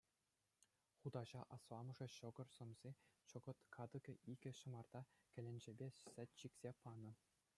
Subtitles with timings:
[1.01, 2.91] Хутаҫа асламӑшӗ ҫӑкӑр сӑмси,
[3.33, 5.01] чӑкӑт катӑке, икӗ ҫӑмарта,
[5.35, 7.11] кӗленчепе сӗт чиксе панӑ.